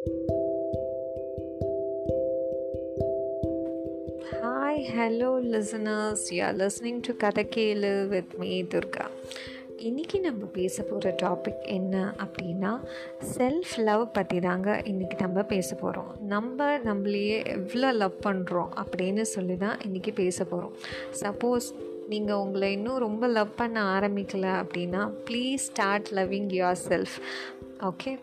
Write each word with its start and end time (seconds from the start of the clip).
Hi, 0.00 0.08
hello 4.94 5.38
listeners. 5.38 6.30
You 6.30 6.42
are 6.42 6.54
listening 6.54 7.02
to 7.02 7.12
Kathaikelu 7.14 8.08
with 8.08 8.34
me 8.38 8.62
Durga 8.62 9.04
இன்றைக்கி 9.76 10.20
நம்ம 10.20 10.44
பேச 10.52 10.82
போகிற 10.82 11.14
டாபிக் 11.22 11.60
என்ன 11.62 12.14
அப்படின்னா 12.18 12.80
செல்ஃப் 13.36 13.74
லவ் 13.76 14.12
பற்றி 14.12 14.40
தாங்க 14.40 14.82
இன்றைக்கி 14.84 15.18
நம்ம 15.18 15.42
பேச 15.42 15.74
போகிறோம் 15.74 16.16
நம்ம 16.20 16.78
நம்மளையே 16.78 17.46
எவ்வளோ 17.46 17.92
லவ் 17.92 18.18
பண்ணுறோம் 18.22 18.72
அப்படின்னு 18.76 19.20
சொல்லி 19.20 19.56
தான் 19.56 19.78
இன்றைக்கி 19.88 20.14
பேச 20.14 20.44
போகிறோம் 20.44 20.76
சப்போஸ் 21.20 21.68
நீங்கள் 22.08 22.36
உங்களை 22.36 22.72
இன்னும் 22.72 22.98
ரொம்ப 22.98 23.26
லவ் 23.26 23.56
பண்ண 23.56 24.00
ஆரம்பிக்கலை 24.00 24.64
அப்படின்னா 24.64 25.12
please 25.30 25.66
start 25.70 26.08
loving 26.12 26.52
your 26.58 26.80
self 26.88 27.16
okay 27.82 28.18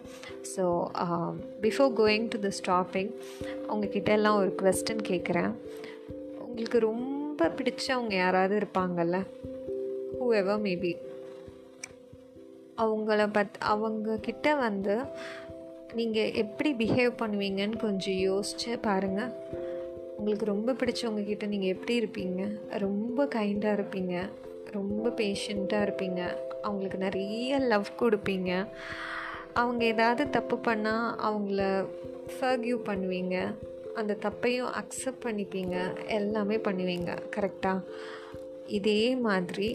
so 0.56 0.88
before 1.62 1.92
going 2.00 2.28
to 2.30 2.50
this 2.50 2.64
topic 2.68 3.14
உங்ககிட்ட 3.68 4.12
எல்லாம் 4.12 4.38
ஒரு 4.38 4.56
கொஸ்டின் 4.62 5.02
கேட்குறேன் 5.08 5.52
உங்களுக்கு 6.40 6.80
ரொம்ப 6.80 7.48
பிடிச்சவங்க 7.48 8.14
யாராவது 8.16 8.58
இருப்பாங்கல்ல? 8.58 9.26
ஹூ 10.20 10.34
எவர் 10.34 10.62
மேபி 10.62 10.98
அவங்கள 12.78 13.30
பத் 13.34 13.58
அவங்கக்கிட்ட 13.70 14.58
வந்து 14.58 14.98
நீங்கள் 15.94 16.32
எப்படி 16.32 16.74
பிஹேவ் 16.74 17.14
பண்ணுவீங்கன்னு 17.22 17.78
கொஞ்சம் 17.78 18.14
யோசிச்சு 18.14 18.82
பாருங்கள் 18.82 19.32
உங்களுக்கு 20.18 20.46
ரொம்ப 20.46 20.74
பிடிச்சவங்கக்கிட்ட 20.74 21.48
நீங்கள் 21.48 21.70
எப்படி 21.70 22.00
இருப்பீங்க? 22.00 22.60
ரொம்ப 22.70 23.26
கைண்டாக 23.36 23.78
இருப்பீங்க. 23.78 24.30
ரொம்ப 24.72 25.10
பேஷண்ட்டாக 25.10 25.88
இருப்பீங்க. 25.88 26.22
அவங்களுக்கு 26.62 26.98
நிறைய 26.98 27.60
லவ் 27.60 27.86
கொடுப்பீங்க. 28.00 28.68
அவங்க 29.58 29.84
ஏதாவது 29.86 30.24
தப்பு 30.30 30.56
பண்ணால் 30.68 31.08
அவங்கள 31.28 31.62
ஃபர்கியூ 32.34 32.78
பண்ணுவீங்க. 32.90 33.36
அந்த 33.96 34.14
தப்பையும் 34.22 34.72
அக்செப்ட் 34.82 35.26
பண்ணிப்பீங்க. 35.26 35.76
எல்லாமே 36.10 36.58
பண்ணுவீங்க. 36.58 37.12
கரெக்டாக 37.36 37.80
இதே 38.68 39.16
மாதிரி 39.16 39.70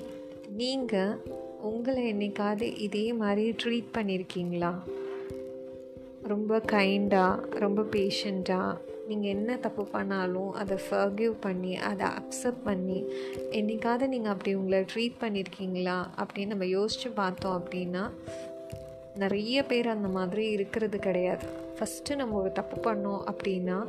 நீங்கள் 0.57 1.15
உங்களை 1.61 2.03
என்னைக்காவது 2.13 2.67
இதே 2.79 3.13
மாதிரி 3.13 3.45
ட்ரீட் 3.63 3.93
பண்ணியிருக்கீங்களா 3.99 4.73
ரொம்ப 6.23 6.59
கைண்டாக 6.73 7.45
ரொம்ப 7.59 7.83
பேஷண்ட்டாக 7.83 8.79
நீங்கள் 9.09 9.31
என்ன 9.31 9.57
தப்பு 9.57 9.85
பண்ணாலும் 9.85 10.53
அதை 10.53 10.77
ஃபர்கிவ் 10.91 11.35
பண்ணி 11.41 11.73
அதை 11.77 12.07
அக்செப்ட் 12.21 12.63
பண்ணி 12.65 12.99
என்றைக்காவது 13.51 14.09
நீங்கள் 14.09 14.33
அப்படி 14.33 14.53
உங்களை 14.55 14.81
ட்ரீட் 14.95 15.17
பண்ணியிருக்கீங்களா 15.21 15.97
அப்படின்னு 16.23 16.47
நம்ம 16.47 16.67
யோசித்து 16.67 17.11
பார்த்தோம் 17.11 17.57
அப்படின்னா 17.59 18.05
நிறைய 19.17 19.63
பேர் 19.63 19.89
அந்த 19.89 20.09
மாதிரி 20.09 20.51
இருக்கிறது 20.51 20.99
கிடையாது. 20.99 21.47
ஃபஸ்ட்டு 21.79 22.17
நம்ம 22.17 22.41
ஒரு 22.41 22.53
தப்பு 22.53 22.95
பண்ணோம் 22.95 23.25
அப்படின்னா 23.31 23.87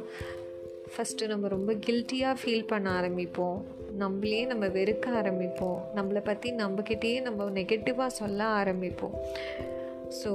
ஃபஸ்ட்டு 0.97 1.27
நம்ம 1.27 1.47
ரொம்ப 1.47 1.73
கில்ட்டியாக 1.73 2.35
ஃபீல் 2.45 2.67
பண்ண 2.67 3.01
ஆரம்பிப்போம். 3.01 3.61
நம்மளே 3.97 4.45
நம்ம 4.45 4.67
வெறுக்க 4.67 5.05
ஆரம்பிப்போம். 5.07 5.81
நம்மளை 5.95 6.23
பற்றி 6.23 6.53
நம்மக்கிட்டேயே 6.53 7.21
நம்ம 7.21 7.49
நெகட்டிவாக 7.49 8.07
சொல்ல 8.07 8.43
ஆரம்பிப்போம். 8.43 9.15
ஸோ 10.21 10.31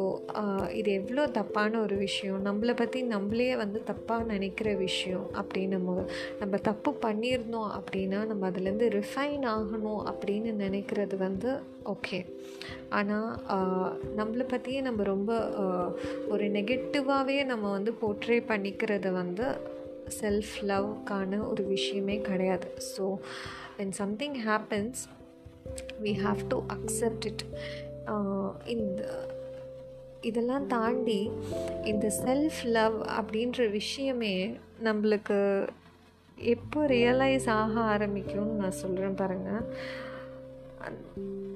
இது 0.72 0.92
எவ்வளோ 0.92 1.26
தப்பான 1.26 1.80
ஒரு 1.80 1.96
விஷயம்? 1.96 2.44
நம்மளை 2.44 2.76
பற்றி 2.76 3.02
நம்மளே 3.02 3.56
வந்து 3.56 3.82
தப்பாக 3.86 4.24
நினைக்கிற 4.24 4.74
விஷயம் 4.74 5.26
அப்படின்னு 5.34 5.68
நம்ம 5.68 6.04
நம்ம 6.38 6.56
தப்பு 6.56 6.90
பண்ணியிருந்தோம் 7.02 7.70
அப்படின்னா 7.78 8.26
நம்ம 8.26 8.50
அதுலேருந்து 8.50 8.88
ரிஃபைன் 8.98 9.44
ஆகணும் 9.54 10.02
அப்படின்னு 10.10 10.52
நினைக்கிறது 10.64 11.16
வந்து 11.16 11.50
ஓகே 11.84 12.18
ஆனால் 12.88 13.30
நம்மளை 14.16 14.46
பற்றியே 14.48 14.80
நம்ம 14.80 15.02
ரொம்ப 15.02 15.32
ஒரு 16.28 16.46
நெகட்டிவாகவே 16.48 17.44
நம்ம 17.44 17.70
வந்து 17.70 17.92
போர்ட்ரே 18.02 18.38
பண்ணிக்கிறது 18.52 19.12
வந்து 19.12 19.46
செல்ஃப் 20.20 20.54
லவ்க்கான 20.62 21.48
ஒரு 21.50 21.62
விஷயமே 21.64 22.18
கிடையாது. 22.20 22.68
So 22.92 23.04
when 23.78 23.90
something 23.90 24.36
happens 24.46 25.00
we 26.02 26.12
have 26.24 26.40
to 26.48 26.58
accept 26.76 27.26
it 27.26 27.44
இந்த 28.66 29.02
இதெல்லாம் 30.20 30.66
தாண்டி 30.66 31.30
இந்த 31.84 32.12
செல்ஃப் 32.24 32.64
லவ் 32.64 33.00
அப்படின்ற 33.00 33.70
விஷயமே 33.70 34.56
நம்மளுக்கு 34.84 35.68
எப்போ 36.36 36.86
ரியலைஸ் 36.86 37.48
ஆக 37.50 37.80
ஆரம்பிக்கும்னு 37.80 38.56
நான் 38.58 38.70
சொல்கிறேன் 38.70 39.14
பாருங்கள் 39.14 39.62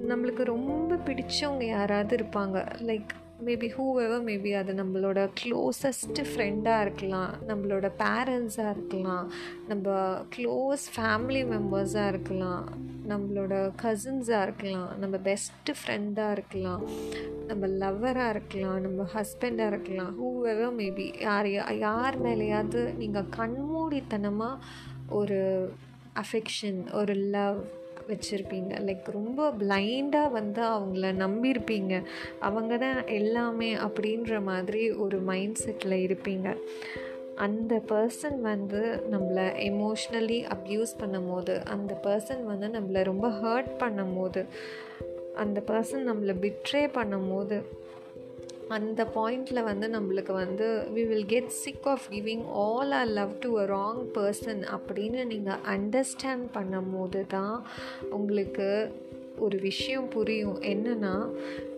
நம்மளுக்கு 0.09 0.43
ரொம்ப 0.43 0.95
பிடிச்சவங்க 0.95 1.62
யாராவது 1.62 2.17
இருப்பாங்க. 2.17 2.67
லைக் 2.87 3.06
மேபி 3.45 3.71
ஹூ 3.78 3.99
மேபி 3.99 4.56
அது 4.56 4.73
நம்மளோட 4.73 5.31
க்ளோசஸ்ட்டு 5.44 6.25
ஃப்ரெண்டாக 6.34 6.81
இருக்கலாம். 6.81 7.34
நம்மளோட 7.49 7.91
பேரண்ட்ஸாக 7.99 8.71
இருக்கலாம். 8.71 9.33
நம்ம 9.69 10.17
க்ளோஸ் 10.37 10.84
ஃபேமிலி 10.97 11.47
மெம்பர்ஸாக 11.47 12.09
இருக்கலாம். 12.09 12.69
நம்மளோட 13.09 13.73
கசின்ஸாக 13.83 14.43
இருக்கலாம். 14.43 14.99
நம்ம 14.99 15.17
பெஸ்ட்டு 15.17 15.75
ஃப்ரெண்டாக 15.87 16.31
இருக்கலாம். 16.31 16.83
நம்ம 17.53 17.67
லவ்வராக 17.83 18.31
இருக்கலாம் 18.31 18.81
நம்ம 18.81 19.07
ஹஸ்பண்டாக 19.15 19.67
இருக்கலாம் 19.67 20.13
ஹூ 20.21 20.31
மேபி 20.79 21.07
யார் 21.21 21.79
யார் 21.79 22.23
மேலேயாவது 22.23 22.83
நீங்கள் 22.97 23.31
கண்மூடித்தனமாக 23.37 24.63
ஒரு 25.09 25.41
அஃபெக்ஷன் 26.23 26.81
ஒரு 26.93 27.15
லவ் 27.15 27.61
வச்சுருப்பீங்க. 28.09 28.73
லைக் 28.87 29.11
ரொம்ப 29.12 29.51
பிளைண்டாக 29.59 30.31
வந்து 30.31 30.62
அவங்கள 30.62 31.07
நம்பியிருப்பீங்க. 31.25 32.03
அவங்க 32.41 32.77
தான் 32.77 33.07
எல்லாமே 33.07 33.75
அப்படின்ற 33.75 34.43
மாதிரி 34.43 34.91
ஒரு 34.91 35.19
மைண்ட் 35.19 35.59
செட்டில் 35.65 35.97
இருப்பீங்க. 36.07 36.57
அந்த 37.37 37.83
பர்சன் 37.89 38.39
வந்து 38.41 38.81
நம்மளை 39.11 39.47
எமோஷ்னலி 39.71 40.39
அப்யூஸ் 40.57 40.93
பண்ணும் 40.99 41.29
போது 41.31 41.55
அந்த 41.65 41.93
பர்சன் 42.03 42.43
வந்து 42.45 42.69
நம்மளை 42.69 43.05
ரொம்ப 43.05 43.29
ஹர்ட் 43.29 43.71
பண்ணும் 43.79 44.15
போது 44.17 44.47
அந்த 45.37 45.62
பர்சன் 45.66 46.09
நம்மளை 46.09 46.34
பிட்ரே 46.41 46.93
பண்ணும் 46.93 47.31
போது 47.31 47.81
அந்த 48.69 49.04
பாயிண்டில் 49.04 49.62
வந்து 49.62 49.88
நம்மளுக்கு 49.88 50.32
வந்து 50.32 50.87
we 50.94 51.06
will 51.06 51.26
get 51.26 51.48
sick 51.48 51.87
of 51.87 52.03
giving 52.10 52.44
all 52.53 52.91
our 52.91 53.06
love 53.06 53.38
to 53.38 53.59
a 53.59 53.65
wrong 53.65 54.19
person 54.19 54.78
அப்படின்னு 54.78 55.25
நீங்கள் 55.25 55.59
அண்டர்ஸ்டாண்ட் 55.69 56.47
பண்ணும் 56.53 56.98
போது 56.98 57.26
தான் 57.26 57.66
உங்களுக்கு 58.10 59.00
ஒரு 59.38 59.59
விஷயம் 59.59 60.09
புரியும். 60.09 60.62
என்னென்னா 60.62 61.26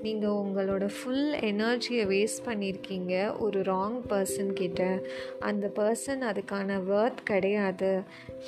நீங்கள் 0.03 0.31
உங்களோட 0.31 0.89
ஃபுல் 1.03 1.33
எனர்ஜியை 1.33 2.07
வேஸ்ட் 2.15 2.45
பண்ணியிருக்கீங்க 2.45 3.39
ஒரு 3.39 3.61
ராங் 3.61 4.01
பர்சன் 4.09 4.53
கிட்ட. 4.53 5.01
அந்த 5.41 5.71
பர்சன் 5.75 6.23
அதுக்கான 6.33 6.81
வேர்த் 6.91 7.23
கிடையாது. 7.25 8.03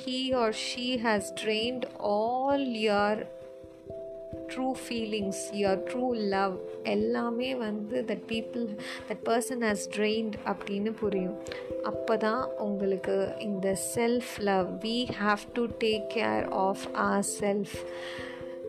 He 0.05 0.35
or 0.35 0.55
she 0.67 0.99
has 1.05 1.33
drained 1.43 1.81
all 1.97 2.67
your 2.67 3.36
true 4.57 4.71
feelings 4.83 5.41
your 5.53 5.81
true 5.89 6.11
love 6.13 6.55
எல்லாமே 6.83 7.55
வந்து 7.55 8.03
that 8.07 8.25
people 8.27 8.65
that 9.09 9.23
person 9.25 9.63
has 9.69 9.87
drained 9.97 10.35
அப்படின்னு 10.45 10.93
புரியும். 10.99 11.37
அப்போ 11.83 12.17
தான் 12.17 12.49
உங்களுக்கு 12.57 13.35
இந்த 13.39 13.77
self 13.95 14.31
love 14.39 14.67
we 14.85 14.95
have 15.19 15.39
to 15.53 15.65
take 15.83 16.07
care 16.15 16.47
of 16.49 16.85
our 16.93 17.23
self 17.39 17.75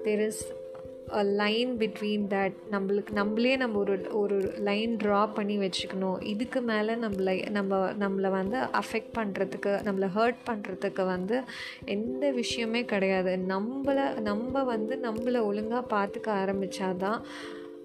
there 0.05 0.23
is 0.27 0.43
line 1.17 1.77
between 1.79 2.27
that 2.29 2.53
நம்மளுக்கு 2.71 3.13
நம்மளே 3.13 3.57
நம்ம 3.57 3.79
ஒரு 3.79 4.07
ஒரு 4.13 4.53
லைன் 4.59 4.97
ட்ரா 4.97 5.33
பண்ணி 5.35 5.59
வச்சுக்கணும். 5.59 6.23
இதுக்கு 6.23 6.61
மேலே 6.61 6.93
நம்மளை 6.95 7.51
நம்ம 7.51 7.93
நம்மளை 7.93 8.31
வந்து 8.31 8.59
அஃபெக்ட் 8.59 9.15
பண்ணுறதுக்கு 9.15 9.73
நம்மளை 9.85 10.09
ஹர்ட் 10.17 10.37
பண்ணுறதுக்கு 10.47 11.05
வந்து 11.05 11.43
எந்த 11.85 12.31
விஷயமே 12.31 12.85
கிடையாது. 12.85 13.39
நம்மளை 13.49 14.21
நம்ம 14.21 14.65
வந்து 14.65 14.99
நம்மளை 15.03 15.43
ஒழுங்காக 15.43 15.85
பார்த்துக்க 15.97 16.29
ஆரம்பித்தாதான் 16.29 17.21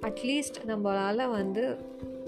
அட்லீஸ்ட் 0.01 0.59
நம்மளால் 0.67 1.31
வந்து 1.31 1.77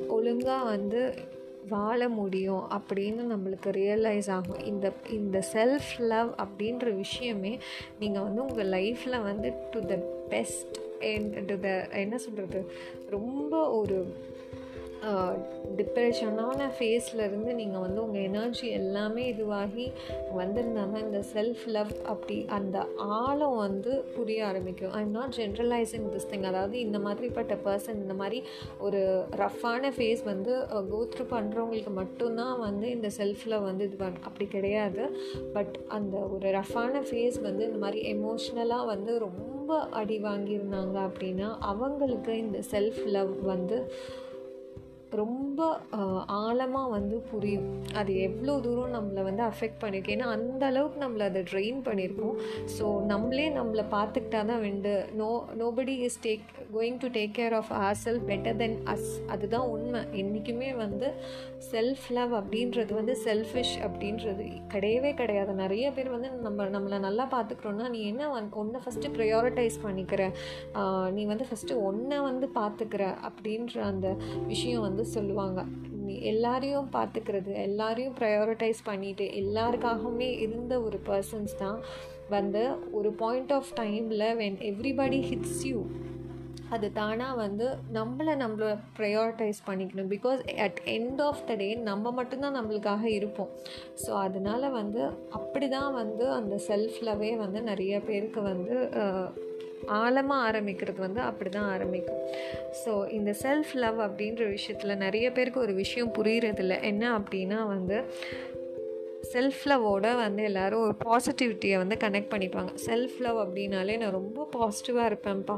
ஒழுங்காக 0.08 0.64
வந்து 0.64 1.34
வாழ 1.70 2.10
முடியும் 2.10 2.64
அப்படின்னு 2.72 3.24
நம்மளுக்கு 3.34 3.66
ரியலைஸ் 3.66 4.30
ஆகும். 4.30 4.64
இந்த 4.64 4.94
இந்த 5.10 5.44
செல்ஃப் 5.54 6.00
லவ் 6.00 6.30
அப்படின்ற 6.44 6.96
விஷயமே 6.96 7.60
நீங்கள் 8.00 8.24
வந்து 8.24 8.46
உங்கள் 8.46 8.70
லைஃப்பில் 8.70 9.24
வந்து 9.24 9.54
டு 9.72 9.80
த 9.80 9.96
பெஸ்ட் 10.30 10.80
என்ன 12.04 12.18
சொல்கிறது 12.18 12.62
ரொம்ப 13.10 13.70
ஒரு 13.70 14.00
டிப்ரெஷனான 15.78 16.68
ஃபேஸ்லேருந்து 16.78 17.52
நீங்கள் 17.54 17.84
வந்து 17.84 18.04
உங்கள் 18.04 18.22
எனர்ஜி 18.22 18.68
எல்லாமே 18.70 19.34
இதுவாகி 19.34 19.92
வந்திருந்தாங்க. 20.38 20.96
இந்த 20.98 21.24
செல்ஃப் 21.34 21.66
லவ் 21.66 21.92
அப்படி 22.04 22.46
அந்த 22.50 22.86
ஆழம் 22.98 23.58
வந்து 23.58 23.92
புரிய 24.16 24.46
ஆரம்பிக்கும். 24.46 24.92
I 24.92 25.02
am 25.02 25.12
not 25.12 25.36
generalising 25.38 26.08
this 26.14 26.30
thing 26.32 26.48
அதாவது 26.52 26.80
இந்த 26.80 27.00
மாதிரிப்பட்ட 27.00 27.58
பர்சன் 27.66 28.02
இந்த 28.06 28.14
மாதிரி 28.14 28.44
ஒரு 28.80 29.26
ரஃப்பான 29.36 29.92
ஃபேஸ் 29.98 30.24
வந்து 30.24 30.56
கோத்ரூ 30.94 31.26
பண்ணுறவங்களுக்கு 31.32 31.94
மட்டும்தான் 31.94 32.60
வந்து 32.60 32.90
இந்த 32.90 33.12
செல்ஃப் 33.18 33.46
லவ் 33.46 33.64
வந்து 33.64 33.86
இது 33.86 33.96
பண்ண 33.96 34.24
அப்படி 34.24 34.48
கிடையாது. 34.48 35.06
பட் 35.54 35.80
அந்த 35.88 36.18
ஒரு 36.18 36.50
ரஃப்பான 36.50 37.04
ஃபேஸ் 37.10 37.42
வந்து 37.42 37.66
இந்த 37.66 37.78
மாதிரி 37.78 38.02
எமோஷ்னலாக 38.14 38.86
வந்து 38.86 39.20
ரொம்ப 39.20 39.55
ரொம்ப 39.68 39.86
அடி 39.92 40.16
வாங்கியிருந்தாங்க 40.22 40.98
அப்படின்னா 41.04 41.48
அவங்களுக்கு 41.62 42.32
இந்த 42.38 42.58
செல்ஃப் 42.72 43.00
லவ் 43.08 43.32
வந்து 43.44 43.78
ரொம்ப 45.22 45.60
ஆழமாக 46.42 46.94
வந்து 46.96 47.18
புரியும். 47.32 47.68
அது 48.00 48.12
எவ்வளோ 48.28 48.54
தூரம் 48.66 48.96
நம்மளை 48.98 49.22
வந்து 49.30 49.44
அஃபெக்ட் 49.50 49.80
பண்ணியிருக்கு 49.84 50.16
ஏன்னா 50.16 50.28
அந்த 50.38 50.64
அளவுக்கு 50.72 51.00
நம்மளை 51.04 51.26
அதை 51.32 51.42
ட்ரெயின் 51.52 51.80
பண்ணியிருக்கோம் 51.88 52.36
ஸோ 52.76 52.86
நம்மளே 53.12 53.48
நம்மளை 53.60 53.86
பார்த்துக்கிட்டா 53.96 54.42
தான் 54.52 54.64
வெண்டு 54.66 54.94
no 55.22 55.30
nobody 55.62 55.96
is 56.08 56.20
take 56.28 56.46
going 56.76 57.00
to 57.04 57.10
take 57.18 57.34
care 57.40 57.56
of 57.60 57.72
our 57.82 58.00
self 58.06 58.26
better 58.32 58.60
then 58.64 58.78
us 58.94 59.10
அதுதான் 59.36 59.68
உண்மை. 59.76 60.02
என்றைக்குமே 60.22 60.72
வந்து 60.84 61.10
செல்ஃப் 61.72 62.08
லவ் 62.18 62.34
அப்படின்றது 62.40 62.92
வந்து 63.00 63.14
செல்ஃபிஷ் 63.26 63.76
அப்படின்றது 63.86 64.46
கிடையவே 64.74 65.12
கிடையாது. 65.22 65.52
நிறைய 65.64 65.86
பேர் 65.96 66.10
வந்து 66.16 66.30
நம்ம 66.48 66.70
நம்மளை 66.76 66.98
நல்லா 67.08 67.28
பார்த்துக்கிறோன்னா 67.36 67.88
நீ 67.96 68.02
என்ன 68.12 68.24
வந் 68.36 68.50
ஒன்றை 68.64 68.82
ஃபஸ்ட்டு 68.84 69.14
ப்ரையாரிட்டைஸ் 69.18 69.78
பண்ணிக்கிற? 69.86 70.22
நீ 71.16 71.24
வந்து 71.32 71.46
ஃபஸ்ட்டு 71.50 71.80
ஒன்றை 71.90 72.20
வந்து 72.30 72.50
பார்த்துக்கிற 72.60 73.04
அப்படின்ற 73.30 73.76
அந்த 73.92 74.08
விஷயம் 74.52 74.86
வந்து 74.88 75.05
சொல்லுவாங்க. 75.14 75.62
எல்லாரையும் 76.32 76.90
பார்த்துக்கிறது 76.96 77.52
எல்லாரையும் 77.68 78.18
ப்ரையாரிட்டைஸ் 78.20 78.82
பண்ணிட்டு 78.90 79.26
எல்லாருக்காகவுமே 79.42 80.30
இருந்த 80.46 80.74
ஒரு 80.88 80.98
பர்சன்ஸ் 81.10 81.56
தான் 81.64 81.80
வந்து 82.36 82.62
ஒரு 82.98 83.10
பாயிண்ட் 83.24 83.54
ஆஃப் 83.54 83.72
டைமில் 83.80 84.28
வென் 84.42 84.60
எவ்ரிபடி 84.72 85.20
ஹிட்ஸ் 85.30 85.64
யூ 85.72 85.80
அது 86.76 86.88
தானாக 86.92 87.40
வந்து 87.42 87.66
நம்மளை 87.94 88.34
நம்மள 88.44 88.68
ப்ரையாரிட்டைஸ் 88.98 89.60
பண்ணிக்கணும். 89.68 90.10
Because 90.14 90.40
at 90.66 90.80
end 90.96 91.22
of 91.22 91.44
the 91.48 91.56
day 91.56 91.68
நம்ம 91.90 92.12
மட்டும்தான் 92.12 92.58
நம்மளுக்காக 92.60 93.04
இருப்போம். 93.04 93.52
ஸோ 94.04 94.12
அதனால் 94.26 94.66
வந்து 94.80 95.02
அப்படி 95.40 95.68
தான் 95.68 95.94
வந்து 96.02 96.26
அந்த 96.40 96.58
செல்ஃப் 96.70 96.98
லவ்வே 97.08 97.32
வந்து 97.44 97.62
நிறைய 97.62 98.00
பேருக்கு 98.00 98.42
வந்து 98.52 98.78
ஆழமாக 99.88 100.46
ஆரம்பிக்கிறது 100.50 101.00
வந்து 101.00 101.22
அப்படி 101.22 101.50
தான் 101.50 101.72
ஆரம்பிக்கும். 101.76 102.22
ஸோ 102.82 103.12
இந்த 103.12 103.34
செல்ஃப் 103.44 103.74
லவ் 103.74 104.00
அப்படின்ற 104.00 104.50
விஷயத்தில் 104.50 105.02
நிறைய 105.06 105.32
பேருக்கு 105.32 105.60
ஒரு 105.60 105.74
விஷயம் 105.74 106.14
புரிகிறதில்ல 106.20 106.82
என்ன 106.82 107.20
அப்படின்னா 107.20 107.68
வந்து 107.68 108.00
செல்ஃப் 109.34 109.62
லவ்வோட 109.70 110.16
வந்து 110.16 110.44
எல்லோரும் 110.44 110.82
ஒரு 110.88 110.96
பாசிட்டிவிட்டியை 111.06 111.78
வந்து 111.78 111.96
கனெக்ட் 112.04 112.30
பண்ணிப்பாங்க. 112.34 112.72
செல்ஃப் 112.88 113.16
லவ் 113.20 113.38
அப்படின்னாலே 113.44 113.98
நான் 113.98 114.14
ரொம்ப 114.18 114.48
பாசிட்டிவாக 114.56 115.10
இருப்பேன்ப்பா. 115.12 115.56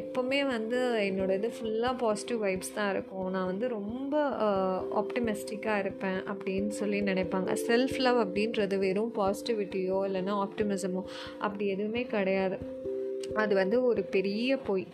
எப்போவுமே 0.00 0.40
வந்து 0.46 0.78
என்னோடய 1.06 1.38
இது 1.40 1.50
ஃபுல்லாக 1.58 1.94
பாசிட்டிவ் 2.02 2.44
வைப்ஸ் 2.44 2.74
தான் 2.74 2.90
இருக்கும். 2.90 3.30
நான் 3.30 3.44
வந்து 3.44 3.68
ரொம்ப 3.68 4.20
ஆப்டிமிஸ்டிக்காக 5.02 5.78
இருப்பேன் 5.78 6.20
அப்படின்னு 6.32 6.68
சொல்லி 6.68 7.00
நினைப்பாங்க. 7.00 7.52
செல்ஃப் 7.68 7.98
லவ் 7.98 8.20
அப்படின்றது 8.26 8.78
வெறும் 8.78 9.12
பாசிட்டிவிட்டியோ 9.20 10.00
இல்லைன்னா 10.10 10.36
ஆப்டிமிசமோ 10.46 11.04
அப்படி 11.38 11.66
எதுவுமே 11.66 12.02
கிடையாது. 12.02 12.58
அது 13.34 13.54
வந்து 13.54 13.84
ஒரு 13.84 14.02
பெரிய 14.02 14.56
பொய். 14.56 14.86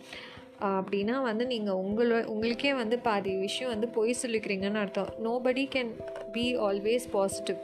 அப்படின்னா 0.61 1.21
வந்து 1.21 1.45
நீங்கள் 1.45 1.73
உங்களோ 1.73 2.25
உங்களுக்கே 2.25 2.73
வந்து 2.73 2.99
பாதி 2.99 3.35
விஷயம் 3.35 3.71
வந்து 3.71 3.87
பொய் 3.87 4.15
சொல்லிக்கிறீங்கன்னு 4.27 4.73
அர்த்தம். 4.73 5.09
Nobody 5.23 5.67
can 5.75 5.91
be 6.31 6.57
always 6.57 7.09
positive 7.11 7.55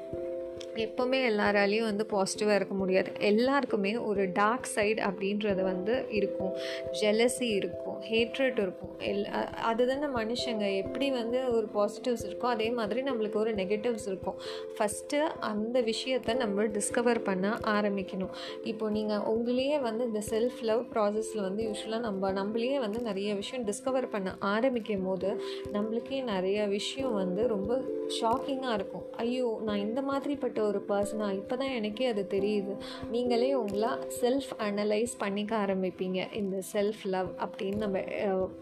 எப்போவுமே 0.86 1.20
எல்லாராலையும் 1.30 1.88
வந்து 1.90 2.06
பாசிட்டிவாக 2.14 2.58
இருக்க 2.60 2.76
முடியாது. 2.82 3.12
எல்லாருக்குமே 3.30 3.94
ஒரு 4.10 4.24
டார்க் 4.32 4.70
சைடு 4.76 5.02
அப்படின்றது 5.10 5.62
வந்து 5.72 5.96
இருக்கும். 6.20 6.54
ஜெலசி 7.02 7.48
இருக்கும். 7.60 7.98
ஹேட்ரட் 8.10 8.60
இருக்கும். 8.66 8.94
எல் 9.10 9.24
அது 9.70 9.88
தானே 9.88 10.10
மனுஷங்க. 10.20 10.66
எப்படி 10.84 11.08
வந்து 11.12 11.40
ஒரு 11.58 11.68
பாசிட்டிவ்ஸ் 11.78 12.26
இருக்கோ 12.30 12.48
அதே 12.56 12.70
மாதிரி 12.80 13.02
நம்மளுக்கு 13.02 13.40
ஒரு 13.44 13.54
நெகட்டிவ்ஸ் 13.54 14.08
இருக்கும். 14.12 14.38
ஃபஸ்ட்டு 14.78 15.20
அந்த 15.52 15.78
விஷயத்தை 15.92 16.36
நம்ம 16.44 16.68
டிஸ்கவர் 16.78 17.22
பண்ண 17.30 17.48
ஆரம்பிக்கணும். 17.76 18.34
இப்போ 18.64 18.90
நீங்கள் 18.98 19.26
உங்களையே 19.34 19.80
வந்து 19.88 20.06
இந்த 20.10 20.24
செல்ஃப் 20.32 20.62
லவ் 20.70 20.84
ப்ராசஸில் 20.94 21.46
வந்து 21.48 21.64
யூஸ்வலாக 21.70 22.06
நம்ம 22.08 22.32
நம்மளையே 22.40 22.80
வந்து 22.86 23.02
நிறைய 23.02 23.30
விஷயம் 23.42 23.66
டிஸ்கவர் 23.72 24.08
பண்ண 24.16 24.30
ஆரம்பிக்கும் 24.54 25.08
போது 25.08 25.30
நம்மளுக்கே 25.74 26.22
நிறைய 26.34 26.60
விஷயம் 26.78 27.14
வந்து 27.14 27.42
ரொம்ப 27.48 27.72
ஷாக்கிங்காக 28.20 28.78
இருக்கும். 28.80 29.06
ஐயோ 29.18 29.48
நான் 29.68 29.84
இந்த 29.88 30.02
மாதிரிப்பட்ட 30.02 30.58
ஒரு 30.72 30.82
பர்சனாக 30.92 31.38
இப்போ 31.40 31.56
தான் 31.62 31.76
எனக்கே 31.80 32.06
அது 32.14 32.24
தெரியுது. 32.36 32.74
நீங்களே 33.14 33.52
உங்களா 33.62 33.92
செல்ஃப் 34.22 34.52
அனலைஸ் 34.68 35.14
பண்ணிக்க 35.24 35.54
ஆரம்பிப்பீங்க. 35.66 36.20
இந்த 36.42 36.58
செல்ஃப் 36.74 37.04
லவ் 37.16 37.30
அப்படின்னு 37.46 37.80
நம்ம 37.86 37.98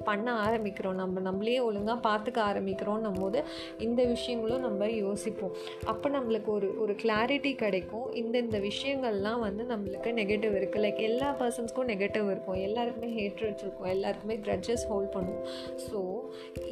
பண்ண 0.09 0.27
ஆரம்பிக்கிறோம். 0.45 0.97
நம்ம 1.03 1.21
நம்மளே 1.27 1.59
ஒழுங்காக 1.69 1.99
பார்த்துக்க 2.09 2.39
ஆரம்பிக்கிறோன்னும் 2.51 3.19
போது 3.21 3.39
இந்த 3.87 4.01
விஷயங்களும் 4.13 4.65
நம்ம 4.67 4.89
யோசிப்போம். 5.03 5.55
அப்போ 5.93 6.07
நம்மளுக்கு 6.17 6.51
ஒரு 6.57 6.69
ஒரு 6.83 6.95
கிளாரிட்டி 7.03 7.53
கிடைக்கும். 7.63 8.07
இந்த 8.21 8.35
இந்த 8.45 8.57
விஷயங்கள்லாம் 8.69 9.41
வந்து 9.47 9.63
நம்மளுக்கு 9.73 10.09
நெகட்டிவ் 10.21 10.53
இருக்குது 10.59 10.83
லைக் 10.85 11.01
எல்லா 11.09 11.29
பர்சன்ஸ்க்கும் 11.41 11.89
நெகட்டிவ் 11.93 12.27
இருக்கும். 12.33 12.59
எல்லாருக்குமே 12.67 13.09
ஹேட்ரட்ஸ் 13.19 13.63
இருக்கும். 13.65 13.89
எல்லாருக்குமே 13.95 14.37
க்ரட்ஜஸ் 14.45 14.85
ஹோல்ட் 14.91 15.11
பண்ணுவோம் 15.15 15.45
ஸோ 15.87 15.99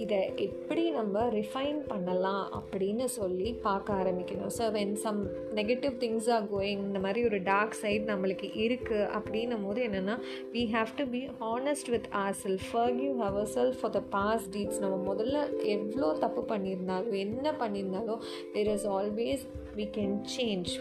இதை 0.03 0.19
எப்படி 0.47 0.83
நம்ம 0.99 1.25
ரிஃபைன் 1.39 1.79
பண்ணலாம் 1.91 2.45
அப்படின்னு 2.59 3.05
சொல்லி 3.19 3.49
பார்க்க 3.67 3.99
ஆரம்பிக்கணும். 4.01 4.51
So 4.57 4.65
when 4.77 4.95
some 5.05 5.21
negative 5.53 5.93
things 5.99 6.29
are 6.29 6.45
going 6.51 6.81
இந்த 6.85 6.99
மாதிரி 6.99 7.21
ஒரு 7.25 7.39
டார்க் 7.43 7.79
சைட் 7.81 8.09
நம்மளுக்கு 8.09 8.49
இருக்குது 8.61 9.07
அப்படின்னும் 9.13 9.65
போது 9.65 9.81
என்னென்னா 9.87 10.15
we 10.53 10.63
have 10.71 10.91
to 10.95 11.05
be 11.07 11.21
honest 11.39 11.91
with 11.95 12.09
our 12.15 12.35
self 12.43 12.67
forgive 12.71 13.15
our 13.23 13.49
self 13.55 13.79
for 13.81 13.91
the 13.91 14.03
past 14.09 14.49
deeds 14.49 14.81
நம்ம 14.85 14.97
முதல்ல 15.13 15.39
எவ்வளோ 15.75 16.11
தப்பு 16.19 16.43
பண்ணியிருந்தாலும் 16.53 17.17
என்ன 17.19 17.55
பண்ணியிருந்தாலும் 17.59 18.21
there 18.53 18.71
is 18.75 18.87
always 18.97 19.45
we 19.75 19.87
can 19.97 20.15
change 20.37 20.73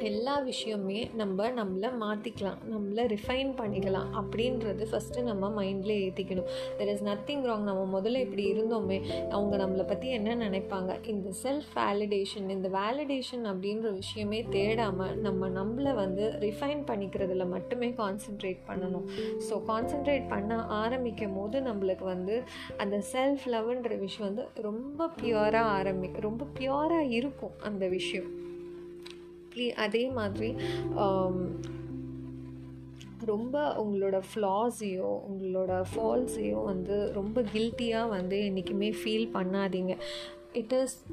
எல்லா 0.00 0.38
விஷயமே 0.38 1.10
நம்ம 1.14 1.48
நம்மளை 1.48 1.90
மாற்றிக்கலாம் 2.00 2.58
நம்மளை 2.70 3.04
ரிஃபைன் 3.14 3.50
பண்ணிக்கலாம் 3.60 4.08
அப்படின்றது 4.20 4.86
ஃபஸ்ட்டு 4.90 5.22
நம்ம 5.22 5.62
மைண்டில் 5.62 5.94
ஏற்றிக்கணும் 6.04 6.48
தெர் 6.78 6.86
இஸ் 6.86 7.04
நத்திங் 7.04 7.44
ராங் 7.44 7.66
நம்ம 7.70 8.00
முதல்ல 8.00 8.20
இப்படி 8.20 8.52
இருந்தோமே 8.52 8.98
அவங்க 9.30 9.56
நம்மளை 9.56 9.86
பற்றி 9.86 10.08
என்ன 10.08 10.34
நினைப்பாங்க? 10.34 11.06
இந்த 11.06 11.30
செல்ஃப் 11.42 11.70
வேலிடேஷன் 11.74 12.48
இந்த 12.48 12.68
வேலிடேஷன் 12.68 13.44
அப்படின்ற 13.44 13.92
விஷயமே 13.92 14.42
தேடாமல் 14.42 15.14
நம்ம 15.14 15.48
நம்மளை 15.48 15.94
வந்து 15.94 16.32
ரிஃபைன் 16.40 16.84
பண்ணிக்கிறதுல 16.90 17.48
மட்டுமே 17.48 17.88
கான்சென்ட்ரேட் 17.88 18.60
பண்ணணும். 18.68 19.08
ஸோ 19.50 19.62
கான்சென்ட்ரேட் 19.66 20.28
பண்ண 20.28 20.56
ஆரம்பிக்கும் 20.64 21.34
போது 21.34 21.60
நம்மளுக்கு 21.60 22.04
வந்து 22.04 22.42
அந்த 22.76 23.02
செல்ஃப் 23.12 23.46
லவ்ன்ற 23.46 23.98
விஷயம் 23.98 24.34
வந்து 24.34 24.62
ரொம்ப 24.62 25.10
பியூராக 25.22 25.72
ஆரம்பி 25.78 26.20
ரொம்ப 26.20 26.46
பியூராக 26.58 27.10
இருக்கும் 27.10 27.52
அந்த 27.60 27.88
விஷயம். 27.88 28.47
அதே 29.84 30.04
மாதிரி 30.10 30.50
um, 31.04 31.36
ரொம்ப 33.24 33.56
உங்களோட 33.82 34.16
ஃப்ளாஸையோ 34.28 35.08
உங்களோட 35.28 35.72
ஃபால்ஸையோ 35.92 36.58
வந்து 36.64 36.96
ரொம்ப 37.12 37.42
கில்ட்டியாக 37.54 38.08
வந்து 38.08 38.36
என்றைக்குமே 38.44 38.90
ஃபீல் 38.90 39.26
பண்ணாதீங்க. 39.34 39.94
It 40.52 40.72
is 40.72 41.04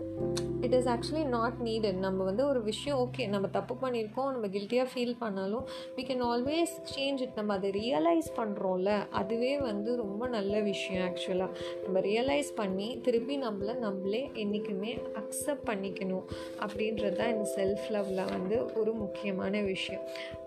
it 0.62 0.74
is 0.74 0.86
actually 0.86 1.26
not 1.26 1.54
needed 1.64 1.94
நம்ம 1.94 2.24
வந்து 2.24 2.48
ஒரு 2.48 2.64
விஷயம் 2.64 3.00
ஓகே 3.00 3.28
நம்ம 3.28 3.48
தப்பு 3.48 3.76
பண்ணியிருக்கோம் 3.82 4.32
நம்ம 4.32 4.48
கில்ட்டியாக 4.48 4.86
ஃபீல் 4.96 5.16
பண்ணாலும் 5.20 5.68
we 5.96 6.00
can 6.00 6.24
always 6.24 6.76
change 6.96 7.22
it 7.22 7.32
நம்ம 7.36 7.54
அதை 7.54 7.70
ரியலைஸ் 7.70 8.30
பண்ணுறோம்ல 8.36 9.10
அதுவே 9.10 9.60
வந்து 9.60 9.96
ரொம்ப 9.96 10.28
நல்ல 10.28 10.60
விஷயம் 10.60 11.08
ஆக்சுவலாக 11.08 11.50
நம்ம 11.84 12.00
ரியலைஸ் 12.00 12.56
பண்ணி 12.56 13.00
திருப்பி 13.02 13.42
நம்மளை 13.42 13.76
நம்மளே 13.76 14.32
என்றைக்குமே 14.34 14.96
அக்செப்ட் 14.96 15.66
பண்ணிக்கணும் 15.66 16.24
அப்படின்றது 16.60 17.12
தான் 17.12 17.36
இந்த 17.36 17.52
செல்ஃப் 17.56 17.94
லவ்வில் 17.94 18.30
வந்து 18.30 18.72
ஒரு 18.76 18.94
முக்கியமான 18.94 19.62
விஷயம். 19.62 20.02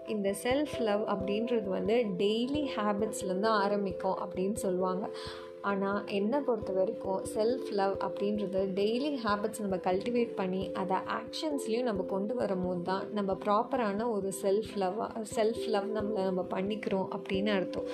இந்த 0.07 0.35
செல்ஃப் 0.42 0.80
லவ் 0.80 1.00
அப்படின்றது 1.00 1.64
வந்து 1.64 2.04
டெய்லி 2.18 2.66
ஹேபிட்ஸ்லேருந்து 2.76 3.47
ஆரம்பிக்கும் 3.47 4.18
அப்படின்னு 4.18 4.54
சொல்லுவாங்க. 4.54 5.09
ஆனால் 5.68 6.00
என்னை 6.18 6.38
பொறுத்த 6.40 6.72
வரைக்கும் 6.72 7.22
செல்ஃப் 7.34 7.70
லவ் 7.80 7.94
அப்படின்றது 8.06 8.62
டெய்லி 8.80 9.10
ஹேபிட்ஸ் 9.25 9.62
நம்ம 9.64 9.78
கல்டிவேட் 9.88 10.32
பண்ணி 10.40 10.62
அதை 10.82 10.98
ஆக்ஷன்ஸ்லேயும் 11.18 11.88
நம்ம 11.90 12.06
கொண்டு 12.14 12.34
வரும்போது 12.34 12.82
தான் 12.90 13.04
நம்ம 13.18 13.37
ப்ராப்பரான 13.44 14.08
ஒரு 14.16 14.30
செல்ஃப் 14.42 14.72
லவ்வாக 14.82 15.26
செல்ஃப் 15.37 15.66
லவ் 15.75 15.90
நம்மளை 15.98 16.25
நம்ம 16.30 16.44
பண்ணிக்கிறோம் 16.54 17.08
அப்படின்னு 17.18 17.52
அர்த்தம். 17.58 17.88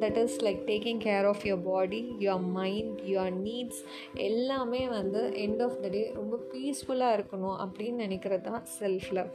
That 0.00 0.22
is 0.22 0.44
like 0.44 0.60
taking 0.66 1.00
care 1.04 1.26
of 1.26 1.42
your 1.42 1.62
body 1.64 2.12
your 2.18 2.42
mind 2.42 3.00
your 3.00 3.32
needs 3.44 3.82
எல்லாமே 4.14 4.88
வந்து 4.88 5.32
எண்ட் 5.36 5.62
ஆஃப் 5.62 5.80
த 5.80 5.88
டே 5.88 6.12
ரொம்ப 6.14 6.38
பீஸ்ஃபுல்லாக 6.52 7.16
இருக்கணும் 7.16 7.56
அப்படின்னு 7.58 8.00
நினைக்கிறது 8.00 8.40
தான் 8.40 8.62
செல்ஃப் 8.80 9.12
லவ் 9.12 9.26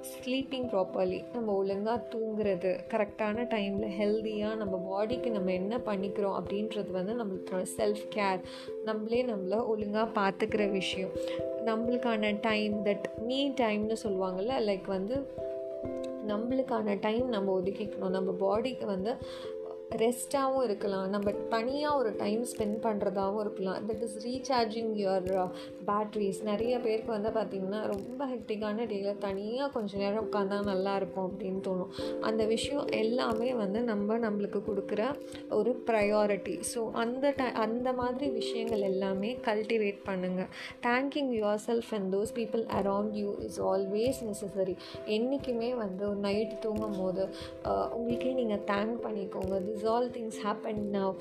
ஸ்லீப்பிங் 0.00 0.68
ப்ராப்பர்லி 0.68 1.24
நம்ம 1.32 1.52
ஒழுங்காக 1.52 2.06
தூங்குறது 2.10 2.78
கரெக்டான 2.88 3.42
டைமில் 3.42 3.92
ஹெல்த்தியாக 4.00 4.56
நம்ம 4.56 4.76
பாடிக்கு 4.94 5.30
நம்ம 5.30 5.52
என்ன 5.52 5.76
பண்ணிக்கிறோம் 5.76 6.42
அப்படின்றது 6.42 6.90
வந்து 6.90 7.24
நம்மளுக்கு 7.24 7.64
செல்ஃப் 7.76 8.04
கேர் 8.14 8.40
நம்மளே 8.84 9.24
நம்மளை 9.24 9.66
ஒழுங்காக 9.66 10.12
பார்த்துக்கிற 10.20 10.70
விஷயம். 10.70 11.10
நம்மளுக்கான 11.64 12.38
டைம் 12.40 12.84
தட் 12.84 13.04
மீ 13.18 13.48
டைம்னு 13.48 13.96
சொல்லுவாங்கள்ல 14.02 14.52
லைக் 14.70 14.86
வந்து 14.86 15.26
நம்மளுக்கான 16.26 16.98
டைம் 17.00 17.28
நம்ம 17.28 17.60
ஒதுக்கிக்கணும். 17.60 18.08
நம்ம 18.08 18.32
பாடிக்கு 18.32 18.84
வந்து 18.84 19.16
ரெஸ்ட்டாகவும் 20.02 20.64
இருக்கலாம். 20.68 21.06
நம்ம 21.14 21.32
தனியாக 21.54 22.00
ஒரு 22.00 22.10
டைம் 22.22 22.42
ஸ்பெண்ட் 22.52 22.78
பண்ணுறதாகவும் 22.86 23.42
இருக்கலாம். 23.44 23.78
That 23.88 24.04
is 24.06 24.16
recharging 24.26 24.92
your 25.02 25.28
batteries 25.88 26.40
நிறைய 26.50 26.74
பேருக்கு 26.84 27.10
வந்து 27.16 27.30
பார்த்திங்கன்னா 27.38 27.80
ரொம்ப 27.94 28.20
ஹெக்டிக்கான 28.32 28.86
டேயில் 28.92 29.20
தனியாக 29.26 29.68
கொஞ்சம் 29.76 30.02
நேரம் 30.04 30.24
உட்காந்தா 30.26 30.58
நல்லாயிருக்கும் 30.72 31.28
அப்படின்னு 31.28 31.60
தோணும். 31.68 31.92
அந்த 32.28 32.42
விஷயம் 32.54 32.86
எல்லாமே 33.02 33.50
வந்து 33.62 33.82
நம்ம 33.90 34.18
நம்மளுக்கு 34.26 34.60
கொடுக்குற 34.68 35.02
ஒரு 35.58 35.72
ப்ரையாரிட்டி 35.88 36.56
ஸோ 36.72 36.80
அந்த 37.02 37.24
டை 37.38 37.48
அந்த 37.64 37.88
மாதிரி 38.00 38.26
விஷயங்கள் 38.40 38.86
எல்லாமே 38.90 39.30
கல்டிவேட் 39.48 40.00
பண்ணுங்கள் 40.08 40.50
thanking 40.86 41.32
your 41.38 41.62
self 41.68 41.92
and 41.98 42.08
those 42.14 42.34
people 42.40 42.64
around 42.80 43.14
you 43.22 43.30
is 43.48 43.60
always 43.72 44.20
necessary 44.28 44.76
என்றைக்குமே 45.16 45.70
வந்து 45.82 46.02
ஒரு 46.10 46.20
நைட்டு 46.28 46.56
தூங்கும் 46.64 46.98
போது 47.00 47.22
uh, 47.68 47.86
உங்களுக்கே 47.96 48.32
நீங்கள் 48.40 48.64
தேங்க் 48.72 48.96
பண்ணிக்கோங்க. 49.06 49.54
This 49.68 49.83
all 49.86 50.10
things 50.10 50.40
happen 50.44 50.82
now 50.92 51.14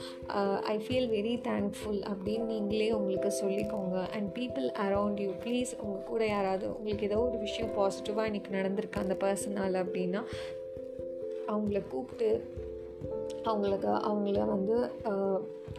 I 0.62 0.78
feel 0.78 1.10
very 1.10 1.36
thankful 1.48 2.02
அப்படின்னு 2.08 2.46
நீங்களே 2.46 2.92
உங்களுக்கு 2.92 3.34
சொல்லிக்கோங்க. 3.44 4.10
And 4.10 4.38
people 4.38 4.68
around 4.88 5.20
you 5.20 5.32
please 5.44 5.82
உங்கள் 5.82 6.04
கூட 6.04 6.26
யாராவது 6.26 6.78
உங்களுக்கு 6.78 7.06
ஏதோ 7.06 7.20
ஒரு 7.20 7.38
விஷயம் 7.38 7.72
பாசிட்டிவாக 7.78 8.30
இன்றைக்கி 8.32 8.52
நடந்திருக்கு 8.52 8.92
அந்த 8.92 9.18
பர்சனால் 9.20 9.86
அப்படின்னா 9.86 10.24
அவங்கள 11.48 11.88
கூப்பிட்டு 11.88 12.48
அவங்களுக்கு 13.46 13.92
அவங்கள 14.04 14.46
வந்து 14.48 14.78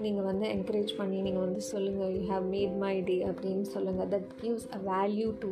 நீங்கள் 0.01 0.27
வந்து 0.29 0.47
என்கரேஜ் 0.55 0.93
பண்ணி 0.97 1.19
நீங்கள் 1.21 1.45
வந்து 1.45 1.61
சொல்லுங்கள் 1.65 2.13
you 2.15 2.23
have 2.31 2.45
made 2.55 2.75
my 2.77 2.95
day 3.01 3.17
அப்படின்னு 3.29 3.67
சொல்லுங்கள் 3.75 4.09
that 4.09 4.31
gives 4.41 4.67
a 4.73 4.79
value 4.89 5.29
to 5.41 5.51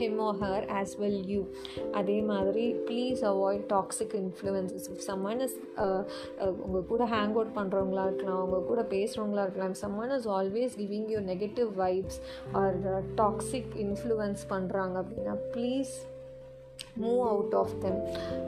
him 0.00 0.18
or 0.20 0.38
her 0.42 0.66
as 0.72 0.94
well 1.00 1.18
you 1.32 1.40
அதே 1.92 2.18
மாதிரி 2.22 2.64
please 2.88 3.22
avoid 3.32 3.64
toxic 3.68 4.14
influences 4.20 4.86
if 4.92 5.02
someone 5.08 5.42
is 5.46 5.56
உங்கள் 6.64 6.88
கூட 6.88 7.04
ஹேங் 7.14 7.34
அவுட் 7.36 7.54
பண்ணுறவங்களா 7.58 8.06
இருக்கலாம் 8.06 8.40
அவங்க 8.40 8.60
கூட 8.70 8.82
பேசுகிறவங்களா 8.94 9.44
இருக்கலாம் 9.46 9.76
someone 9.84 10.14
is 10.18 10.28
always 10.38 10.76
giving 10.76 11.08
you 11.08 11.22
negative 11.32 11.70
vibes 11.76 12.20
or 12.54 12.78
toxic 13.16 13.72
influence 13.86 14.44
பண்ணுறாங்க 14.50 14.96
அப்படின்னா 15.02 15.36
please 15.54 15.94
move 17.02 17.20
out 17.28 17.54
of 17.54 17.74
them 17.82 17.98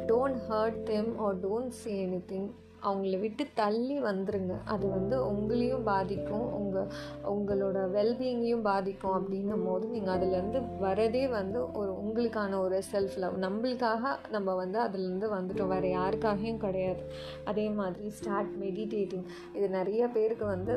don't 0.06 0.40
hurt 0.48 0.78
them 0.84 1.10
or 1.18 1.36
don't 1.42 1.74
say 1.82 1.92
anything 2.28 2.48
அவங்கள 2.88 3.20
விட்டு 3.20 3.44
தள்ளி 3.54 3.96
வந்துருங்க. 4.02 4.54
அது 4.64 4.86
வந்து 4.88 5.16
உங்களையும் 5.32 5.86
பாதிக்கும். 5.90 6.46
உங்கள் 6.60 6.88
உங்களோட 7.34 7.78
வெல்பீயிங்கையும் 7.96 8.66
பாதிக்கும் 8.70 9.16
அப்படின்னும் 9.18 9.64
போது 9.66 9.86
நீங்கள் 9.86 10.16
அதுலேருந்து 10.16 10.60
வரதே 10.82 11.24
வந்து 11.30 11.60
ஒரு 11.72 11.92
உங்களுக்கான 12.04 12.60
ஒரு 12.60 12.78
செல்ஃப் 12.92 13.16
லவ் 13.16 13.42
நம்மளுக்காக 13.46 14.14
நம்ம 14.30 14.54
வந்து 14.54 14.78
அதுலேருந்து 14.86 15.28
வந்துட்டோம். 15.36 15.72
வேறு 15.74 15.90
யாருக்காகவும் 15.98 16.62
கிடையாது. 16.66 17.02
அதே 17.44 17.66
மாதிரி 17.80 18.08
ஸ்டார்ட் 18.10 18.52
மெடிடேட்டிங் 18.60 19.26
இது 19.54 19.68
நிறைய 19.78 20.02
பேருக்கு 20.06 20.44
வந்து 20.44 20.74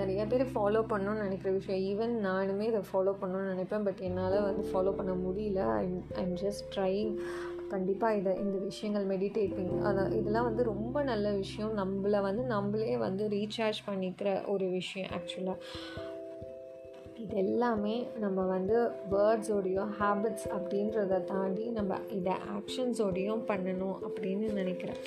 நிறைய 0.00 0.20
பேர் 0.26 0.44
ஃபாலோ 0.52 0.80
பண்ணணும்னு 0.90 1.22
நினைக்கிற 1.22 1.50
விஷயம். 1.56 1.82
ஈவன் 1.88 2.14
நானுமே 2.26 2.66
இதை 2.70 2.82
ஃபாலோ 2.90 3.12
பண்ணணும்னு 3.22 3.50
நினைப்பேன். 3.52 3.84
பட் 3.84 4.00
என்னால் 4.08 4.42
வந்து 4.42 4.62
ஃபாலோ 4.72 4.92
பண்ண 4.96 5.12
முடியல. 5.24 5.60
ஐம் 5.82 5.98
ஐம் 6.14 6.36
ஜஸ்ட் 6.44 6.64
ட்ரைங் 6.74 7.12
கண்டிப்பாக 7.74 8.18
இதை 8.20 8.32
இந்த 8.44 8.58
விஷயங்கள் 8.70 9.06
மெடிடேட்டிங் 9.12 9.74
அதை 9.88 10.02
இதெல்லாம் 10.18 10.48
வந்து 10.50 10.62
ரொம்ப 10.72 10.96
நல்ல 11.10 11.26
விஷயம். 11.42 11.74
நம்மளை 11.82 12.20
வந்து 12.28 12.44
நம்மளே 12.54 12.94
வந்து 13.06 13.26
ரீசார்ஜ் 13.36 13.82
பண்ணிக்கிற 13.90 14.28
ஒரு 14.54 14.68
விஷயம் 14.78 15.12
ஆக்சுவலாக 15.18 15.60
இது 17.22 17.36
எல்லாமே 17.36 17.96
நம்ம 18.20 18.40
வந்து 18.54 18.76
வேர்ட்ஸோடையும் 19.12 19.90
ஹேபிட்ஸ் 19.98 20.46
அப்படின்றத 20.56 21.18
தாண்டி 21.24 21.64
நம்ம 21.78 21.98
இதை 22.18 22.34
ஆக்ஷன்ஸோடையும் 22.56 23.44
பண்ணணும் 23.50 23.98
அப்படின்னு 24.06 24.46
நினைக்கிறேன். 24.60 25.00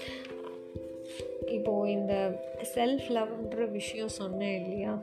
இப்போது 1.41 1.91
இந்த 1.91 2.39
செல்ஃப் 2.75 3.07
லவ்ன்ற 3.09 3.71
விஷயம் 3.71 4.07
சொன்னேன் 4.07 4.63
இல்லையா? 4.63 4.99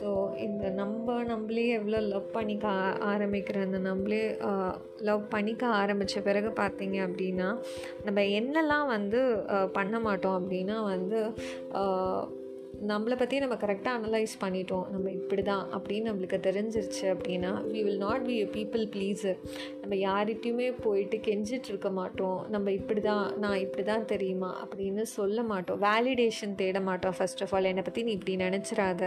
ஸோ 0.00 0.38
இந்த 0.38 0.68
நம்ம 0.70 1.22
நம்மளே 1.22 1.68
எவ்வளோ 1.68 2.00
லவ் 2.00 2.32
பண்ணிக்க 2.32 2.66
ஆரம்பிக்கிற 3.04 3.60
அந்த 3.60 3.78
நம்மளே 3.78 4.36
லவ் 4.96 5.28
பண்ணிக்க 5.28 5.66
ஆரம்பித்த 5.66 6.20
பிறகு 6.20 6.48
பார்த்தீங்க 6.48 6.96
அப்படின்னா 7.06 7.58
நம்ம 8.04 8.20
என்னெல்லாம் 8.20 8.86
வந்து 8.86 9.44
பண்ண 9.72 10.00
மாட்டோம் 10.00 10.38
அப்படின்னா 10.40 10.84
வந்து 10.84 11.20
நம்மளை 12.90 13.16
பற்றி 13.20 13.36
நம்ம 13.42 13.56
கரெக்டாக 13.62 13.98
அனலைஸ் 13.98 14.34
பண்ணிட்டோம். 14.42 14.86
நம்ம 14.94 15.06
இப்படி 15.18 15.42
தான் 15.48 15.64
அப்படின்னு 15.76 16.08
நம்மளுக்கு 16.10 16.38
தெரிஞ்சிருச்சு 16.46 17.06
அப்படின்னா 17.12 17.52
we 17.72 17.80
will 17.86 18.02
not 18.04 18.24
be 18.28 18.34
a 18.44 18.46
people 18.56 18.84
pleaser 18.94 19.38
நம்ம 19.82 19.94
யார்கிட்டையுமே 20.08 20.68
போயிட்டு 20.86 21.18
கெஞ்சிட்டு 21.28 21.70
இருக்க 21.72 21.90
மாட்டோம். 21.98 22.40
நம்ம 22.54 22.72
இப்படி 22.78 23.02
தான் 23.08 23.26
நான் 23.44 23.58
இப்படி 23.64 23.84
தான் 23.90 24.04
தெரியுமா 24.12 24.50
அப்படின்னு 24.64 25.04
சொல்ல 25.14 25.42
மாட்டோம். 25.52 25.80
வேலிடேஷன் 25.86 26.54
தேட 26.60 26.80
மாட்டோம். 26.88 27.16
ஃபர்ஸ்ட் 27.18 27.42
ஆஃப் 27.46 27.54
ஆல் 27.58 27.70
என்னை 27.72 27.84
பற்றி 27.88 28.04
நீ 28.08 28.12
இப்படி 28.18 28.36
நினச்சிடாத 28.44 29.02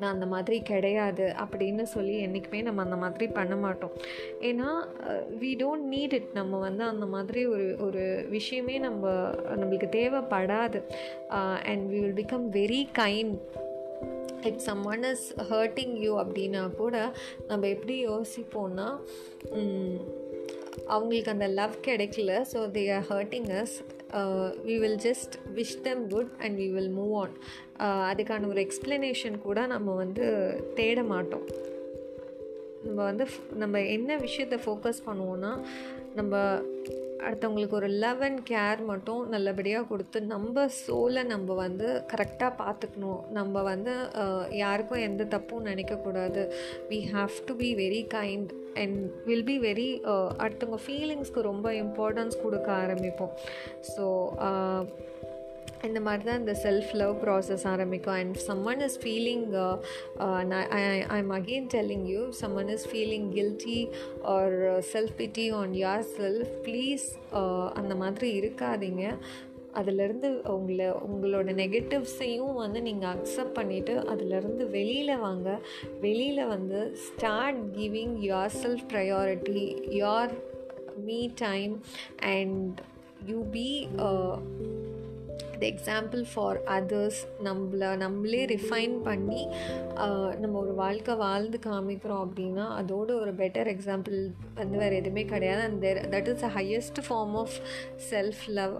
நான் 0.00 0.12
அந்த 0.14 0.28
மாதிரி 0.34 0.58
கிடையாது 0.70 1.26
அப்படின்னு 1.44 1.86
சொல்லி 1.94 2.16
என்றைக்குமே 2.26 2.62
நம்ம 2.68 2.82
அந்த 2.86 2.98
மாதிரி 3.04 3.28
பண்ண 3.40 3.56
மாட்டோம். 3.66 3.94
ஏன்னா 4.50 4.70
வி 5.42 5.52
டோன்ட் 5.64 5.88
நீட் 5.96 6.16
இட் 6.20 6.30
நம்ம 6.40 6.62
வந்து 6.66 6.84
அந்த 6.92 7.08
மாதிரி 7.16 7.44
ஒரு 7.54 7.68
ஒரு 7.88 8.04
விஷயமே 8.36 8.78
நம்ம 8.86 9.06
நம்மளுக்கு 9.60 9.90
தேவைப்படாது. 9.98 10.80
And 11.70 11.84
we 11.92 12.00
will 12.04 12.18
become 12.22 12.48
very 12.60 12.82
kind 12.92 13.06
it 14.42 14.58
someone 14.84 15.02
is 15.02 15.34
hurting 15.36 15.96
you 15.96 16.18
அப்படின்னா 16.20 16.74
கூட 16.74 17.12
நம்ம 17.48 17.68
எப்படி 17.68 18.06
யோசிப்போம்னா 18.08 18.98
அவங்களுக்கு 20.86 21.30
அந்த 21.30 21.46
லவ் 21.46 21.74
கிடைக்கல 21.86 22.44
so 22.52 22.58
they 22.72 22.94
are 22.94 23.04
hurting 23.08 23.62
us 23.62 23.76
we 24.64 24.78
will 24.78 24.98
just 25.02 25.34
wish 25.54 25.80
them 25.82 26.08
good 26.08 26.30
and 26.38 26.58
we 26.58 26.72
will 26.72 26.92
move 26.96 27.14
on 27.14 27.34
அதுக்கான 27.80 28.48
ஒரு 28.48 28.60
எக்ஸ்ப்ளனேஷன் 28.60 29.38
கூட 29.42 29.66
நம்ம 29.66 29.94
வந்து 29.94 30.24
தேட 30.74 31.02
மாட்டோம். 31.02 31.48
நம்ம 32.82 33.04
வந்து 33.04 33.26
நம்ம 33.54 33.80
என்ன 33.82 34.16
விஷயத்தை 34.16 34.58
ஃபோக்கஸ் 34.66 35.02
பண்ணுவோன்னா 35.06 35.64
நம்ம 36.14 36.60
அடுத்தவங்களுக்கு 37.26 37.76
ஒரு 37.80 37.88
லவ் 38.04 38.22
அண்ட் 38.26 38.42
கேர் 38.50 38.80
மட்டும் 38.90 39.22
நல்லபடியாக 39.34 39.88
கொடுத்து 39.90 40.18
நம்ம 40.34 40.66
சோலை 40.80 41.22
நம்ம 41.32 41.54
வந்து 41.64 41.88
கரெக்டாக 42.12 42.52
பார்த்துக்கணும். 42.62 43.20
நம்ம 43.38 43.62
வந்து 43.72 43.94
யாருக்கும் 44.62 45.04
எந்த 45.08 45.26
தப்பும் 45.34 45.68
நினைக்கக்கூடாது. 45.70 46.44
We 46.92 47.00
have 47.14 47.36
to 47.50 47.56
be 47.62 47.70
very 47.82 48.02
kind 48.16 48.52
and 48.82 48.98
will 49.28 49.48
be 49.50 49.56
very 49.68 49.88
அடுத்தவங்க 50.42 50.80
ஃபீலிங்ஸ்க்கு 50.86 51.48
ரொம்ப 51.50 51.68
இம்பார்ட்டன்ஸ் 51.84 52.42
கொடுக்க 52.44 52.68
ஆரம்பிப்போம். 52.82 53.34
ஸோ 53.94 54.06
இந்த 55.86 56.00
மாதிரி 56.00 56.24
தான் 56.24 56.38
இந்த 56.38 56.54
செல்ஃப் 56.62 56.92
லவ் 56.94 57.14
ப்ராசஸ் 57.24 57.64
ஆரம்பிக்கும் 57.66 58.14
and 58.14 58.36
someone 58.46 58.82
is 58.84 58.98
feeling 59.02 59.44
I 61.10 61.18
am 61.18 61.34
again 61.38 61.68
telling 61.74 62.06
you 62.12 62.22
someone 62.40 62.70
is 62.76 62.86
feeling 62.90 63.28
guilty 63.36 63.88
or 64.22 64.56
self 64.92 65.14
pity 65.18 65.52
on 65.60 65.74
your 65.74 66.04
self 66.18 66.50
please 66.62 67.06
அந்த 67.80 67.94
மாதிரி 67.94 68.30
இருக்காதீங்க. 68.40 69.04
அதிலேருந்து 69.78 70.28
உங்களை 70.54 70.86
உங்களோட 71.08 71.50
நெகட்டிவ்ஸையும் 71.62 72.54
வந்து 72.54 72.82
நீங்கள் 72.82 73.10
அக்செப்ட் 73.10 73.56
பண்ணிவிட்டு 73.58 73.94
அதிலேருந்து 74.12 74.70
வெளியில் 74.70 75.18
வாங்க. 75.18 75.58
வெளியில் 76.00 76.46
வந்து 76.46 76.80
start 77.06 77.60
giving 77.76 78.14
your 78.30 78.54
self 78.62 78.86
priority 78.92 79.66
your 80.02 80.32
me 81.06 81.28
time 81.34 81.82
and 82.36 82.80
you 83.26 83.38
be 83.56 83.88
the 85.58 85.66
example 85.66 86.24
for 86.34 86.60
others 86.64 87.20
நம்மளை 87.44 87.96
நம்மளே 87.96 88.44
ரிஃபைன் 88.44 88.96
பண்ணி 89.02 89.48
நம்ம 90.40 90.58
ஒரு 90.58 90.74
வாழ்க்கை 90.74 91.14
வாழ்ந்து 91.14 91.58
காமிக்கிறோம் 91.66 92.28
அப்படின்னா 92.28 92.66
அதோட 92.80 93.12
ஒரு 93.20 93.34
பெட்டர் 93.34 93.70
எக்ஸாம்பிள் 93.74 94.30
வந்து 94.54 94.78
வேறு 94.78 94.96
எதுவுமே 94.96 95.24
கிடையாது. 95.24 95.62
And 95.62 95.84
there 95.84 96.14
that 96.14 96.26
is 96.34 96.40
the 96.40 96.50
highest 96.54 97.04
form 97.08 97.36
of 97.36 97.56
self 98.10 98.44
love 98.46 98.76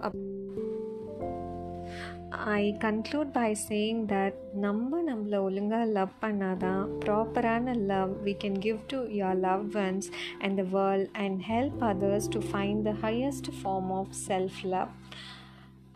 I 2.45 2.75
conclude 2.79 3.31
by 3.31 3.55
saying 3.69 4.05
that 4.07 4.33
நம்ம 4.53 5.01
நம்மளை 5.13 5.39
ஒழுங்காக 5.39 5.85
லவ் 5.85 6.09
பண்ணாதான் 6.21 6.89
ப்ராப்பரான 7.05 7.75
love 7.75 8.11
we 8.25 8.35
can 8.43 8.59
give 8.59 8.79
to 8.87 9.03
your 9.03 9.39
love 9.39 9.65
ones 9.73 10.07
and 10.39 10.55
the 10.55 10.79
world 10.79 11.09
and 11.11 11.41
help 11.49 11.79
others 11.79 12.29
to 12.29 12.39
find 12.51 12.81
the 12.81 12.93
highest 13.01 13.49
form 13.63 13.91
of 13.91 14.13
self 14.27 14.59
love 14.63 14.87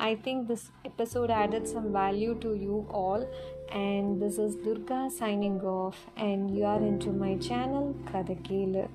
I 0.06 0.16
think 0.16 0.50
this 0.50 0.70
episode 0.84 1.32
added 1.32 1.66
some 1.66 1.94
value 1.94 2.36
to 2.42 2.56
you 2.56 2.86
all. 2.92 3.26
And 3.72 4.22
this 4.22 4.38
is 4.38 4.56
Durga 4.56 5.10
signing 5.10 5.62
off, 5.62 5.98
and 6.18 6.56
you 6.56 6.66
are 6.66 6.82
into 6.88 7.12
my 7.12 7.38
channel 7.38 7.96
Kadakela. 8.12 8.90